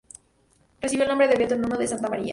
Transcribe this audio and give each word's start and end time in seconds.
Recibió 0.81 1.03
el 1.03 1.09
nombre 1.09 1.27
de 1.27 1.35
"Beato 1.35 1.55
Nuno 1.57 1.77
de 1.77 1.85
Santa 1.87 2.09
María". 2.09 2.29